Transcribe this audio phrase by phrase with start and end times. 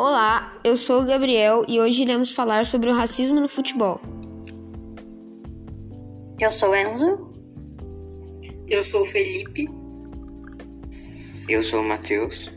[0.00, 4.00] Olá, eu sou o Gabriel e hoje iremos falar sobre o racismo no futebol.
[6.38, 7.32] Eu sou Enzo.
[8.68, 9.68] Eu sou o Felipe.
[11.48, 12.48] Eu sou o Matheus.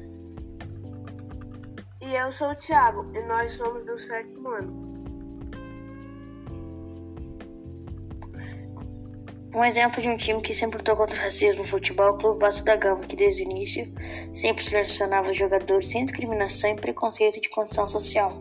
[1.99, 4.90] E eu sou o Thiago, e nós somos do sétimo ano.
[9.54, 12.17] Um exemplo de um time que sempre lutou contra o racismo no futebol é o
[12.17, 13.85] Clube Vasco da Gama, que desde o início
[14.31, 18.39] sempre selecionava jogadores sem discriminação e preconceito de condição social.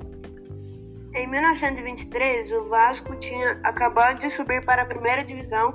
[1.13, 5.75] Em 1923, o Vasco tinha acabado de subir para a primeira divisão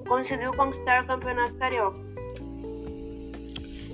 [0.00, 2.00] e conseguiu conquistar o Campeonato Carioca.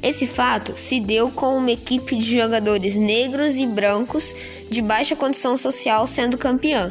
[0.02, 4.34] Esse fato se deu com uma equipe de jogadores negros e brancos
[4.70, 6.90] de baixa condição social sendo campeã.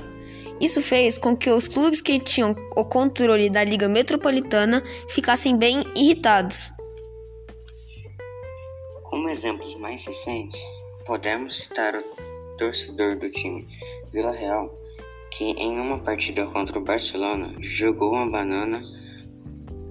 [0.59, 5.83] Isso fez com que os clubes que tinham o controle da Liga Metropolitana ficassem bem
[5.95, 6.71] irritados.
[9.03, 10.59] Como exemplos mais recentes,
[11.05, 13.67] podemos citar o torcedor do time
[14.11, 14.75] Vila Real,
[15.31, 18.81] que em uma partida contra o Barcelona jogou uma banana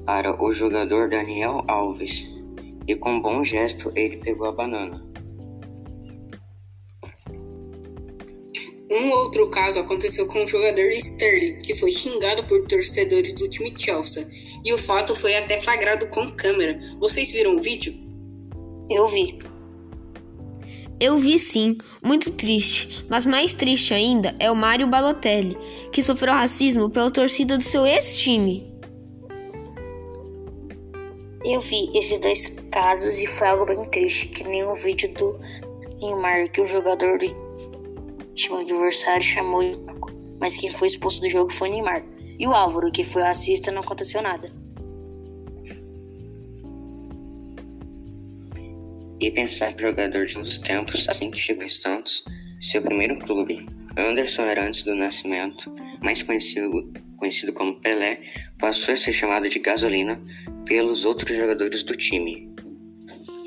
[0.05, 2.27] para o jogador Daniel Alves
[2.87, 5.05] e com um bom gesto ele pegou a banana.
[8.97, 13.71] Um outro caso aconteceu com o jogador Sterling, que foi xingado por torcedores do time
[13.77, 14.27] Chelsea,
[14.65, 16.81] e o fato foi até flagrado com câmera.
[16.99, 17.95] Vocês viram o vídeo?
[18.89, 19.39] Eu vi.
[20.99, 25.59] Eu vi sim, muito triste, mas mais triste ainda é o Mário Balotelli,
[25.93, 28.73] que sofreu racismo pela torcida do seu ex-time.
[31.45, 35.39] Eu vi esses dois casos e foi algo bem triste, que nem o vídeo do
[36.01, 37.46] Neymar, que o jogador do
[38.37, 39.77] time adversário chamou de
[40.39, 42.05] mas quem foi expulso do jogo foi Neymar.
[42.39, 44.53] E o Álvaro, que foi racista, não aconteceu nada.
[49.19, 52.23] E pensar que o jogador de uns tempos, assim que chegou em Santos,
[52.61, 58.21] seu primeiro clube, Anderson era antes do nascimento, mais conhecido, conhecido como Pelé,
[58.59, 60.23] passou a ser chamado de gasolina
[60.67, 62.55] pelos outros jogadores do time.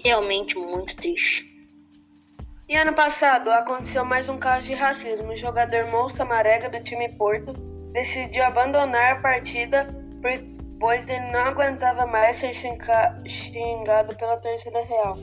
[0.03, 1.58] Realmente muito triste.
[2.69, 5.33] E ano passado aconteceu mais um caso de racismo.
[5.33, 7.51] O jogador Moussa Marega, do time Porto,
[7.91, 9.89] decidiu abandonar a partida
[10.79, 15.17] pois ele não aguentava mais ser xingado pela torcida real.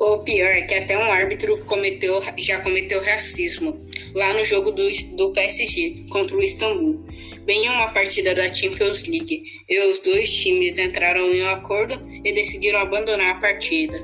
[0.00, 4.88] O pior é que até um árbitro cometeu, já cometeu racismo lá no jogo do,
[5.16, 7.04] do PSG contra o Istambul,
[7.44, 11.94] bem em uma partida da Champions League, e os dois times entraram em um acordo
[12.24, 14.02] e decidiram abandonar a partida.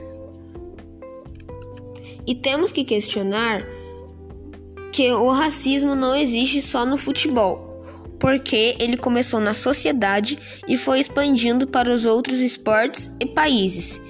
[2.26, 3.66] E temos que questionar
[4.90, 7.84] que o racismo não existe só no futebol,
[8.18, 14.00] porque ele começou na sociedade e foi expandindo para os outros esportes e países.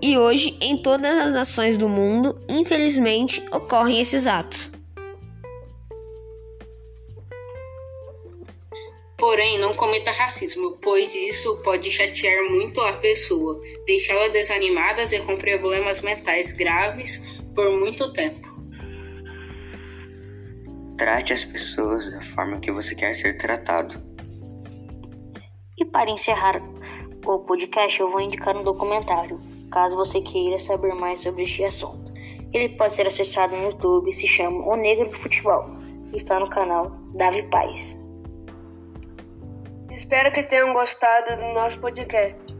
[0.00, 4.70] E hoje, em todas as nações do mundo, infelizmente, ocorrem esses atos.
[9.24, 15.38] Porém, não cometa racismo, pois isso pode chatear muito a pessoa, deixá-la desanimada e com
[15.38, 17.22] problemas mentais graves
[17.54, 18.46] por muito tempo.
[20.98, 23.98] Trate as pessoas da forma que você quer ser tratado.
[25.78, 26.62] E para encerrar
[27.24, 29.40] o podcast, eu vou indicar um documentário,
[29.72, 32.12] caso você queira saber mais sobre este assunto.
[32.52, 35.64] Ele pode ser acessado no YouTube, se chama O Negro do Futebol.
[36.12, 38.03] Está no canal Davi Paz.
[39.94, 42.53] Espero que tenham gostado do nosso podcast.